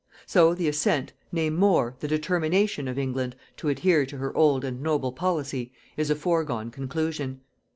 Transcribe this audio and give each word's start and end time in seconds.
So, 0.25 0.55
the 0.55 0.67
assent, 0.67 1.13
nay 1.31 1.51
more, 1.51 1.93
the 1.99 2.07
determination 2.07 2.87
of 2.87 2.97
England 2.97 3.35
to 3.57 3.69
adhere 3.69 4.03
to 4.07 4.17
her 4.17 4.35
old 4.35 4.65
and 4.65 4.81
noble 4.81 5.11
policy, 5.11 5.73
is 5.95 6.09
a 6.09 6.15
foregone 6.15 6.71
conclusion. 6.71 7.41